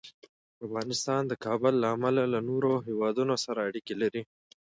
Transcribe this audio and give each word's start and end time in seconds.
افغانستان 0.65 1.21
د 1.27 1.33
کابل 1.45 1.73
له 1.83 1.87
امله 1.95 2.23
له 2.33 2.39
نورو 2.49 2.71
هېوادونو 2.87 3.33
سره 3.45 3.59
اړیکې 3.69 3.95
لري. 4.01 4.21